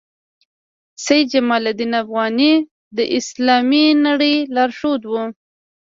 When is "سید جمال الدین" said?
1.03-1.93